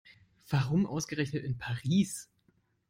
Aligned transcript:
Warum 0.49 0.87
ausgerechnet 0.87 1.43
in 1.43 1.59
Paris? 1.59 2.27